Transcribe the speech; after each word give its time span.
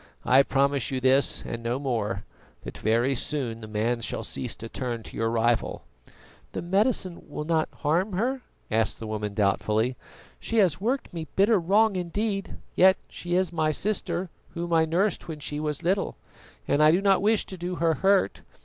I 0.25 0.41
promise 0.41 0.89
you 0.89 0.99
this 0.99 1.43
and 1.45 1.61
no 1.61 1.77
more, 1.77 2.23
that 2.63 2.79
very 2.79 3.13
soon 3.13 3.61
the 3.61 3.67
man 3.67 4.01
shall 4.01 4.23
cease 4.23 4.55
to 4.55 4.67
turn 4.67 5.03
to 5.03 5.15
your 5.15 5.29
rival." 5.29 5.83
"The 6.53 6.63
medicine 6.63 7.21
will 7.29 7.43
not 7.43 7.69
harm 7.71 8.13
her?" 8.13 8.41
asked 8.71 8.99
the 8.99 9.05
woman 9.05 9.35
doubtfully. 9.35 9.95
"She 10.39 10.57
has 10.57 10.81
worked 10.81 11.13
me 11.13 11.27
bitter 11.35 11.59
wrong 11.59 11.95
indeed, 11.95 12.55
yet 12.75 12.97
she 13.09 13.35
is 13.35 13.53
my 13.53 13.71
sister, 13.71 14.31
whom 14.55 14.73
I 14.73 14.85
nursed 14.85 15.27
when 15.27 15.39
she 15.39 15.59
was 15.59 15.83
little, 15.83 16.15
and 16.67 16.81
I 16.81 16.89
do 16.89 16.99
not 16.99 17.21
wish 17.21 17.45
to 17.45 17.55
do 17.55 17.75
her 17.75 17.93
hurt. 17.93 18.41